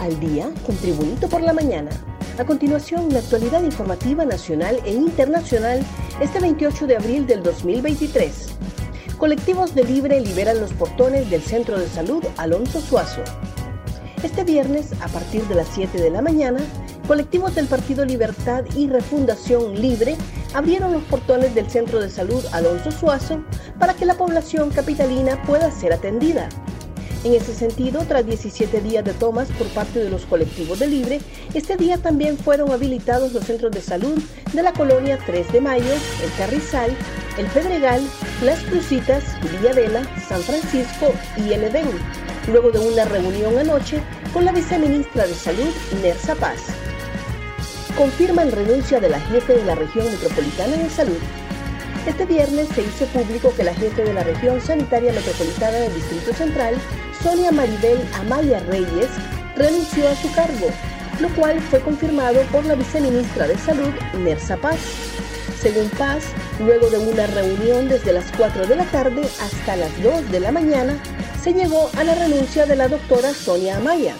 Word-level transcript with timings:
al 0.00 0.18
día 0.18 0.50
con 0.66 0.76
Tribunito 0.76 1.28
por 1.28 1.42
la 1.42 1.52
mañana. 1.52 1.90
A 2.38 2.44
continuación, 2.44 3.10
la 3.12 3.18
actualidad 3.18 3.62
informativa 3.62 4.24
nacional 4.24 4.80
e 4.84 4.94
internacional 4.94 5.84
este 6.20 6.40
28 6.40 6.86
de 6.86 6.96
abril 6.96 7.26
del 7.26 7.42
2023. 7.42 8.48
Colectivos 9.18 9.74
de 9.74 9.84
Libre 9.84 10.20
liberan 10.20 10.58
los 10.58 10.72
portones 10.72 11.28
del 11.28 11.42
Centro 11.42 11.78
de 11.78 11.86
Salud 11.86 12.24
Alonso 12.38 12.80
Suazo. 12.80 13.22
Este 14.22 14.42
viernes, 14.42 14.92
a 15.02 15.08
partir 15.08 15.44
de 15.44 15.54
las 15.54 15.68
7 15.68 16.00
de 16.00 16.10
la 16.10 16.22
mañana, 16.22 16.60
colectivos 17.06 17.54
del 17.54 17.66
Partido 17.66 18.04
Libertad 18.06 18.64
y 18.74 18.88
Refundación 18.88 19.80
Libre 19.80 20.16
abrieron 20.54 20.92
los 20.92 21.02
portones 21.04 21.54
del 21.54 21.70
Centro 21.70 22.00
de 22.00 22.08
Salud 22.08 22.42
Alonso 22.52 22.90
Suazo 22.90 23.44
para 23.78 23.94
que 23.94 24.06
la 24.06 24.14
población 24.14 24.70
capitalina 24.70 25.42
pueda 25.42 25.70
ser 25.70 25.92
atendida. 25.92 26.48
En 27.22 27.34
ese 27.34 27.54
sentido, 27.54 28.02
tras 28.08 28.24
17 28.24 28.80
días 28.80 29.04
de 29.04 29.12
tomas 29.12 29.48
por 29.52 29.66
parte 29.68 29.98
de 29.98 30.08
los 30.08 30.24
colectivos 30.24 30.78
de 30.78 30.86
Libre, 30.86 31.20
este 31.52 31.76
día 31.76 31.98
también 31.98 32.38
fueron 32.38 32.72
habilitados 32.72 33.34
los 33.34 33.44
centros 33.44 33.72
de 33.72 33.82
salud 33.82 34.18
de 34.54 34.62
la 34.62 34.72
colonia 34.72 35.18
3 35.26 35.52
de 35.52 35.60
Mayo, 35.60 35.92
El 36.24 36.32
Carrizal, 36.38 36.96
El 37.36 37.44
Pedregal, 37.48 38.00
Las 38.42 38.60
Crucitas, 38.60 39.22
Villadela, 39.42 40.02
San 40.28 40.40
Francisco 40.40 41.12
y 41.36 41.52
El 41.52 41.64
Edén, 41.64 41.88
luego 42.50 42.70
de 42.70 42.78
una 42.78 43.04
reunión 43.04 43.58
anoche 43.58 44.00
con 44.32 44.46
la 44.46 44.52
viceministra 44.52 45.26
de 45.26 45.34
Salud, 45.34 45.68
Nersa 46.02 46.34
Paz. 46.36 46.60
Confirman 47.98 48.50
renuncia 48.50 48.98
de 48.98 49.10
la 49.10 49.20
jefe 49.20 49.56
de 49.56 49.64
la 49.66 49.74
región 49.74 50.06
metropolitana 50.06 50.74
de 50.78 50.88
salud, 50.88 51.18
este 52.06 52.24
viernes 52.24 52.68
se 52.74 52.82
hizo 52.82 53.04
público 53.06 53.52
que 53.56 53.64
la 53.64 53.74
jefe 53.74 54.04
de 54.04 54.14
la 54.14 54.22
región 54.22 54.60
sanitaria 54.60 55.12
metropolitana 55.12 55.76
del 55.78 55.94
Distrito 55.94 56.32
Central, 56.32 56.74
Sonia 57.22 57.52
Maribel 57.52 57.98
Amaya 58.14 58.60
Reyes, 58.60 59.08
renunció 59.56 60.08
a 60.08 60.14
su 60.14 60.32
cargo, 60.32 60.68
lo 61.20 61.28
cual 61.34 61.60
fue 61.60 61.80
confirmado 61.80 62.40
por 62.52 62.64
la 62.64 62.74
viceministra 62.74 63.46
de 63.46 63.58
Salud, 63.58 63.92
Nersa 64.18 64.56
Paz. 64.56 64.78
Según 65.60 65.90
Paz, 65.90 66.24
luego 66.58 66.88
de 66.88 66.98
una 66.98 67.26
reunión 67.26 67.88
desde 67.88 68.12
las 68.12 68.30
4 68.36 68.66
de 68.66 68.76
la 68.76 68.84
tarde 68.84 69.22
hasta 69.40 69.76
las 69.76 70.02
2 70.02 70.30
de 70.30 70.40
la 70.40 70.52
mañana, 70.52 70.98
se 71.42 71.52
llegó 71.52 71.90
a 71.98 72.04
la 72.04 72.14
renuncia 72.14 72.66
de 72.66 72.76
la 72.76 72.88
doctora 72.88 73.34
Sonia 73.34 73.76
Amaya. 73.76 74.14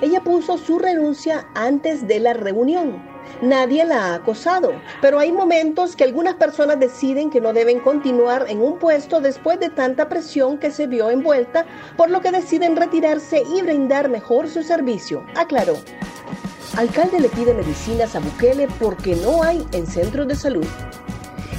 Ella 0.00 0.20
puso 0.20 0.58
su 0.58 0.78
renuncia 0.78 1.46
antes 1.54 2.08
de 2.08 2.18
la 2.18 2.32
reunión 2.32 3.13
nadie 3.48 3.84
la 3.84 4.06
ha 4.06 4.14
acosado, 4.14 4.72
pero 5.00 5.18
hay 5.18 5.32
momentos 5.32 5.96
que 5.96 6.04
algunas 6.04 6.34
personas 6.34 6.80
deciden 6.80 7.30
que 7.30 7.40
no 7.40 7.52
deben 7.52 7.80
continuar 7.80 8.46
en 8.48 8.60
un 8.60 8.78
puesto 8.78 9.20
después 9.20 9.60
de 9.60 9.70
tanta 9.70 10.08
presión 10.08 10.58
que 10.58 10.70
se 10.70 10.86
vio 10.86 11.10
envuelta, 11.10 11.66
por 11.96 12.10
lo 12.10 12.20
que 12.20 12.30
deciden 12.30 12.76
retirarse 12.76 13.42
y 13.54 13.62
brindar 13.62 14.08
mejor 14.08 14.48
su 14.48 14.62
servicio, 14.62 15.24
aclaró. 15.36 15.76
Alcalde 16.76 17.20
le 17.20 17.28
pide 17.28 17.54
medicinas 17.54 18.16
a 18.16 18.20
Bukele 18.20 18.66
porque 18.80 19.14
no 19.16 19.42
hay 19.42 19.64
en 19.72 19.86
centros 19.86 20.26
de 20.26 20.34
salud. 20.34 20.66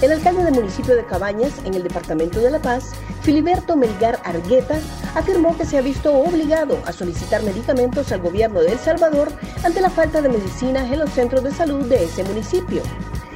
El 0.01 0.11
alcalde 0.11 0.43
del 0.43 0.53
municipio 0.53 0.95
de 0.95 1.05
Cabañas, 1.05 1.53
en 1.63 1.73
el 1.73 1.83
departamento 1.83 2.41
de 2.41 2.51
La 2.51 2.59
Paz, 2.59 2.91
Filiberto 3.21 3.77
Melgar 3.77 4.19
Argueta, 4.25 4.77
afirmó 5.15 5.57
que 5.57 5.65
se 5.65 5.77
ha 5.77 5.81
visto 5.81 6.13
obligado 6.13 6.77
a 6.85 6.91
solicitar 6.91 7.41
medicamentos 7.43 8.11
al 8.11 8.19
gobierno 8.19 8.59
de 8.59 8.73
El 8.73 8.79
Salvador 8.79 9.29
ante 9.63 9.79
la 9.79 9.89
falta 9.89 10.21
de 10.21 10.29
medicinas 10.29 10.91
en 10.91 10.99
los 10.99 11.11
centros 11.11 11.43
de 11.43 11.51
salud 11.51 11.85
de 11.85 12.03
ese 12.03 12.23
municipio. 12.25 12.81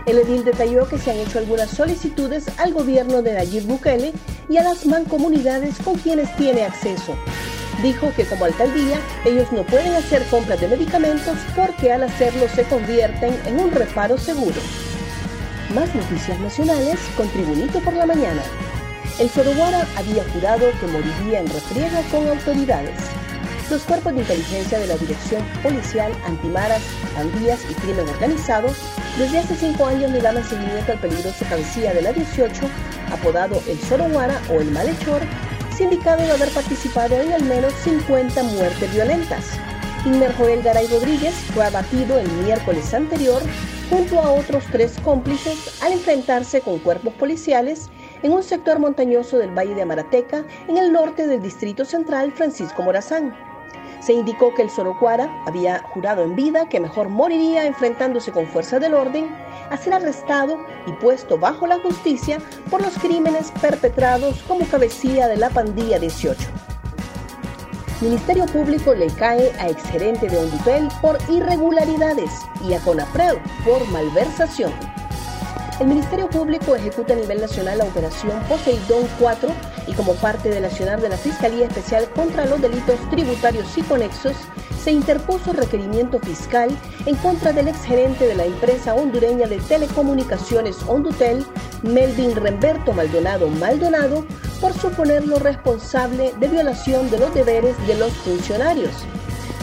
El 0.05 0.17
edil 0.17 0.43
detalló 0.43 0.87
que 0.87 0.97
se 0.97 1.11
han 1.11 1.17
hecho 1.17 1.39
algunas 1.39 1.69
solicitudes 1.69 2.45
al 2.57 2.73
gobierno 2.73 3.21
de 3.21 3.33
Nayib 3.33 3.65
Bukele 3.65 4.11
y 4.49 4.57
a 4.57 4.63
las 4.63 4.85
mancomunidades 4.85 5.77
con 5.77 5.95
quienes 5.95 6.35
tiene 6.35 6.65
acceso. 6.65 7.15
Dijo 7.81 8.11
que 8.15 8.25
como 8.25 8.45
alcaldía 8.45 8.99
ellos 9.23 9.51
no 9.53 9.63
pueden 9.63 9.93
hacer 9.93 10.23
compras 10.25 10.59
de 10.59 10.67
medicamentos 10.67 11.37
porque 11.55 11.93
al 11.93 12.03
hacerlo 12.03 12.47
se 12.53 12.63
convierten 12.63 13.39
en 13.45 13.59
un 13.59 13.71
reparo 13.71 14.17
seguro. 14.17 14.59
Más 15.73 15.93
noticias 15.93 16.39
nacionales 16.39 16.97
con 17.15 17.29
Tribunito 17.29 17.79
por 17.81 17.93
la 17.93 18.07
Mañana. 18.07 18.41
El 19.19 19.29
Soroguara 19.29 19.85
había 19.95 20.23
jurado 20.33 20.65
que 20.79 20.87
moriría 20.87 21.41
en 21.41 21.47
refriega 21.47 22.01
con 22.09 22.27
autoridades. 22.27 22.97
Los 23.69 23.83
cuerpos 23.83 24.15
de 24.15 24.21
inteligencia 24.21 24.79
de 24.79 24.87
la 24.87 24.97
Dirección 24.97 25.43
Policial 25.61 26.11
Antimaras, 26.25 26.81
Pandillas 27.13 27.59
y 27.69 27.75
Crimen 27.75 28.09
Organizado 28.09 28.73
desde 29.19 29.39
hace 29.39 29.55
cinco 29.55 29.85
años 29.85 30.11
le 30.11 30.21
daban 30.21 30.43
seguimiento 30.43 30.91
al 30.91 31.01
peligroso 31.01 31.45
cabecilla 31.47 31.93
de 31.93 32.01
la 32.01 32.13
18, 32.13 32.61
apodado 33.11 33.61
el 33.67 33.79
Soroguara 33.79 34.41
o 34.49 34.61
el 34.61 34.71
Malhechor, 34.71 35.21
sindicado 35.77 36.23
de 36.23 36.31
haber 36.31 36.49
participado 36.49 37.21
en 37.21 37.31
al 37.31 37.43
menos 37.43 37.73
50 37.83 38.41
muertes 38.41 38.91
violentas. 38.91 39.45
Inmer 40.03 40.33
Joel 40.35 40.63
Garay 40.63 40.87
Rodríguez 40.87 41.35
fue 41.53 41.63
abatido 41.63 42.17
el 42.17 42.27
miércoles 42.43 42.91
anterior 42.91 43.43
junto 43.89 44.19
a 44.19 44.31
otros 44.31 44.63
tres 44.71 44.95
cómplices 45.03 45.81
al 45.81 45.93
enfrentarse 45.93 46.61
con 46.61 46.79
cuerpos 46.79 47.13
policiales 47.15 47.89
en 48.21 48.31
un 48.33 48.43
sector 48.43 48.79
montañoso 48.79 49.37
del 49.37 49.57
Valle 49.57 49.75
de 49.75 49.81
Amarateca, 49.81 50.45
en 50.67 50.77
el 50.77 50.91
norte 50.91 51.25
del 51.25 51.41
Distrito 51.41 51.85
Central 51.85 52.31
Francisco 52.31 52.83
Morazán. 52.83 53.35
Se 53.99 54.13
indicó 54.13 54.53
que 54.53 54.61
el 54.61 54.69
Sorocuara 54.69 55.29
había 55.45 55.79
jurado 55.79 56.23
en 56.23 56.35
vida 56.35 56.69
que 56.69 56.79
mejor 56.79 57.09
moriría 57.09 57.65
enfrentándose 57.65 58.31
con 58.31 58.47
fuerza 58.47 58.79
del 58.79 58.93
orden 58.93 59.27
a 59.69 59.77
ser 59.77 59.93
arrestado 59.93 60.65
y 60.87 60.91
puesto 60.93 61.37
bajo 61.37 61.67
la 61.67 61.79
justicia 61.79 62.39
por 62.69 62.81
los 62.81 62.97
crímenes 62.97 63.51
perpetrados 63.61 64.41
como 64.43 64.65
cabecilla 64.67 65.27
de 65.27 65.37
la 65.37 65.49
pandilla 65.49 65.99
18. 65.99 66.68
Ministerio 68.01 68.45
Público 68.45 68.93
le 68.93 69.07
cae 69.07 69.51
a 69.59 69.67
exgerente 69.67 70.29
de 70.29 70.37
Ondutel 70.37 70.87
por 71.01 71.17
irregularidades 71.29 72.31
y 72.65 72.73
a 72.73 72.79
CONAPRED 72.79 73.37
por 73.65 73.85
malversación. 73.89 74.71
El 75.81 75.87
Ministerio 75.87 76.29
Público 76.29 76.75
ejecuta 76.75 77.11
a 77.11 77.17
nivel 77.17 77.41
nacional 77.41 77.79
la 77.79 77.83
operación 77.83 78.41
Poseidón 78.47 79.05
4 79.19 79.49
y 79.87 79.93
como 79.93 80.13
parte 80.15 80.49
del 80.49 80.63
accionar 80.63 81.01
de 81.01 81.09
la 81.09 81.17
Fiscalía 81.17 81.65
Especial 81.65 82.09
contra 82.11 82.45
los 82.45 82.61
Delitos 82.61 82.99
Tributarios 83.09 83.77
y 83.77 83.81
Conexos, 83.81 84.35
se 84.81 84.91
interpuso 84.91 85.51
requerimiento 85.51 86.19
fiscal 86.19 86.69
en 87.05 87.15
contra 87.17 87.51
del 87.51 87.67
exgerente 87.67 88.27
de 88.27 88.35
la 88.35 88.45
empresa 88.45 88.93
hondureña 88.93 89.47
de 89.47 89.57
telecomunicaciones 89.57 90.77
Ondutel, 90.87 91.45
Melvin 91.83 92.33
Remberto 92.35 92.93
Maldonado 92.93 93.49
Maldonado, 93.49 94.25
por 94.59 94.73
suponerlo 94.73 95.39
responsable 95.39 96.33
de 96.39 96.47
violación 96.47 97.09
de 97.09 97.19
los 97.19 97.33
deberes 97.33 97.75
de 97.87 97.95
los 97.95 98.11
funcionarios. 98.13 98.91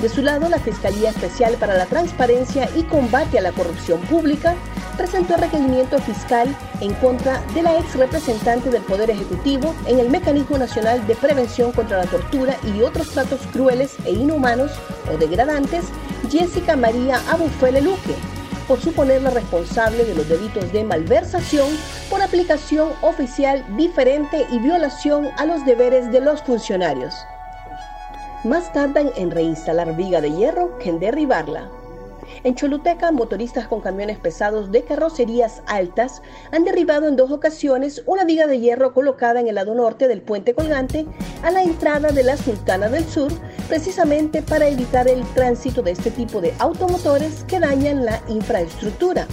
De 0.00 0.08
su 0.08 0.20
lado, 0.22 0.48
la 0.48 0.58
Fiscalía 0.58 1.10
Especial 1.10 1.54
para 1.54 1.74
la 1.74 1.86
Transparencia 1.86 2.68
y 2.76 2.82
Combate 2.84 3.38
a 3.38 3.42
la 3.42 3.52
Corrupción 3.52 4.00
Pública 4.02 4.54
presentó 4.96 5.36
requerimiento 5.36 5.98
fiscal 5.98 6.54
en 6.80 6.92
contra 6.94 7.40
de 7.54 7.62
la 7.62 7.78
ex 7.78 7.96
representante 7.96 8.70
del 8.70 8.82
Poder 8.82 9.10
Ejecutivo 9.10 9.74
en 9.86 9.98
el 9.98 10.10
Mecanismo 10.10 10.58
Nacional 10.58 11.06
de 11.06 11.14
Prevención 11.14 11.72
contra 11.72 11.98
la 11.98 12.06
Tortura 12.06 12.56
y 12.64 12.82
otros 12.82 13.10
tratos 13.10 13.40
crueles 13.52 13.96
e 14.04 14.12
inhumanos 14.12 14.72
o 15.12 15.16
degradantes, 15.16 15.84
Jessica 16.30 16.76
María 16.76 17.20
Abufele 17.30 17.80
Luque, 17.80 18.14
por 18.66 18.80
suponerla 18.80 19.30
responsable 19.30 20.04
de 20.04 20.14
los 20.14 20.28
delitos 20.28 20.72
de 20.72 20.84
malversación 20.84 21.68
por 22.10 22.22
aplicación 22.22 22.90
oficial 23.02 23.64
diferente 23.76 24.46
y 24.50 24.58
violación 24.58 25.28
a 25.36 25.46
los 25.46 25.64
deberes 25.64 26.10
de 26.10 26.20
los 26.20 26.42
funcionarios. 26.42 27.14
Más 28.44 28.72
tardan 28.72 29.10
en 29.16 29.30
reinstalar 29.30 29.96
viga 29.96 30.20
de 30.20 30.32
hierro 30.32 30.78
que 30.78 30.90
en 30.90 30.98
derribarla. 31.00 31.68
En 32.44 32.54
Choluteca, 32.54 33.10
motoristas 33.12 33.66
con 33.68 33.80
camiones 33.80 34.18
pesados 34.18 34.70
de 34.70 34.84
carrocerías 34.84 35.62
altas 35.66 36.22
han 36.52 36.64
derribado 36.64 37.08
en 37.08 37.16
dos 37.16 37.30
ocasiones 37.30 38.02
una 38.06 38.24
viga 38.24 38.46
de 38.46 38.60
hierro 38.60 38.94
colocada 38.94 39.40
en 39.40 39.48
el 39.48 39.56
lado 39.56 39.74
norte 39.74 40.08
del 40.08 40.22
puente 40.22 40.54
colgante 40.54 41.06
a 41.42 41.50
la 41.50 41.62
entrada 41.62 42.10
de 42.10 42.22
la 42.22 42.36
Sultana 42.36 42.88
del 42.88 43.04
Sur, 43.04 43.32
precisamente 43.68 44.42
para 44.42 44.68
evitar 44.68 45.08
el 45.08 45.24
tránsito 45.34 45.82
de 45.82 45.92
este 45.92 46.10
tipo 46.10 46.40
de 46.40 46.54
automotores 46.58 47.44
que 47.44 47.60
dañan 47.60 48.04
la 48.04 48.22
infraestructura. 48.28 49.26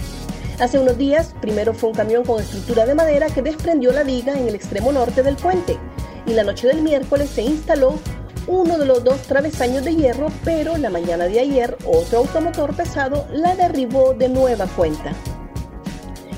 Hace 0.60 0.78
unos 0.78 0.96
días, 0.96 1.34
primero 1.40 1.74
fue 1.74 1.90
un 1.90 1.96
camión 1.96 2.24
con 2.24 2.40
estructura 2.40 2.86
de 2.86 2.94
madera 2.94 3.26
que 3.26 3.42
desprendió 3.42 3.92
la 3.92 4.04
viga 4.04 4.38
en 4.38 4.46
el 4.46 4.54
extremo 4.54 4.92
norte 4.92 5.22
del 5.22 5.36
puente, 5.36 5.78
y 6.26 6.32
la 6.32 6.44
noche 6.44 6.68
del 6.68 6.80
miércoles 6.80 7.30
se 7.30 7.42
instaló 7.42 7.98
uno 8.46 8.78
de 8.78 8.86
los 8.86 9.02
dos 9.02 9.22
travesaños 9.22 9.84
de 9.84 9.94
hierro, 9.94 10.28
pero 10.44 10.76
la 10.76 10.90
mañana 10.90 11.24
de 11.26 11.40
ayer 11.40 11.76
otro 11.86 12.18
automotor 12.18 12.74
pesado 12.74 13.26
la 13.32 13.54
derribó 13.54 14.14
de 14.14 14.28
nueva 14.28 14.66
cuenta. 14.66 15.12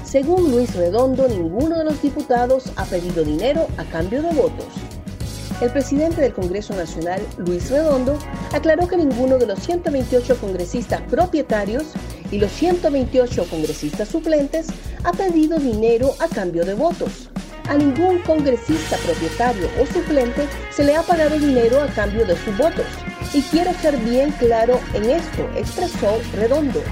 Según 0.05 0.50
Luis 0.50 0.75
Redondo, 0.75 1.26
ninguno 1.29 1.79
de 1.79 1.85
los 1.85 2.00
diputados 2.00 2.73
ha 2.76 2.85
pedido 2.85 3.25
dinero 3.25 3.67
a 3.76 3.85
cambio 3.85 4.23
de 4.23 4.31
votos. 4.31 4.67
El 5.61 5.70
presidente 5.70 6.20
del 6.20 6.35
Congreso 6.35 6.75
Nacional, 6.75 7.20
Luis 7.38 7.70
Redondo, 7.70 8.19
aclaró 8.52 8.87
que 8.87 8.97
ninguno 8.97 9.38
de 9.38 9.47
los 9.47 9.59
128 9.61 10.37
congresistas 10.38 11.02
propietarios 11.02 11.85
y 12.31 12.38
los 12.38 12.52
128 12.52 13.47
congresistas 13.49 14.09
suplentes 14.09 14.67
ha 15.02 15.12
pedido 15.12 15.59
dinero 15.59 16.14
a 16.20 16.29
cambio 16.29 16.64
de 16.64 16.75
votos 16.75 17.31
a 17.69 17.77
ningún 17.77 18.19
congresista 18.21 18.97
propietario 18.99 19.69
o 19.81 19.87
suplente 19.87 20.47
se 20.71 20.85
le 20.85 20.97
ha 20.97 21.03
pagado 21.03 21.39
dinero 21.39 21.83
a 21.83 21.89
cambio 21.89 22.25
de 22.25 22.37
sus 22.37 22.57
votos. 22.57 22.87
Y 23.33 23.43
quiero 23.43 23.73
ser 23.75 23.97
bien 23.99 24.31
claro 24.33 24.81
en 24.95 25.11
esto, 25.11 25.49
expresó 25.57 26.21
Redondo. 26.35 26.83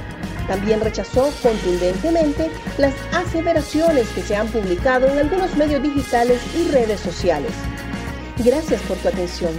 También 0.48 0.80
rechazó 0.80 1.32
contundentemente 1.42 2.50
las 2.76 2.94
aseveraciones 3.12 4.08
que 4.10 4.22
se 4.22 4.36
han 4.36 4.48
publicado 4.48 5.08
en 5.08 5.18
algunos 5.18 5.56
medios 5.56 5.82
digitales 5.82 6.40
y 6.54 6.70
redes 6.70 7.00
sociales. 7.00 7.52
Gracias 8.38 8.80
por 8.82 8.96
tu 8.98 9.08
atención. 9.08 9.52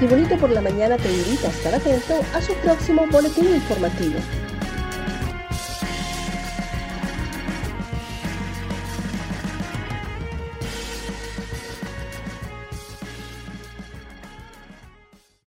Y 0.00 0.06
Bonito 0.06 0.36
por 0.36 0.50
la 0.50 0.60
Mañana 0.60 0.98
te 0.98 1.10
invita 1.10 1.46
a 1.46 1.50
estar 1.50 1.74
atento 1.74 2.20
a 2.34 2.42
su 2.42 2.52
próximo 2.56 3.06
boletín 3.10 3.46
informativo. 3.46 4.18